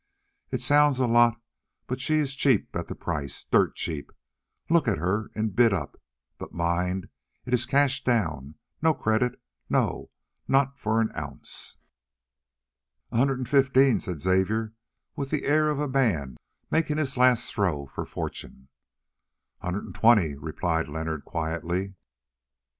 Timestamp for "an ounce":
11.01-11.77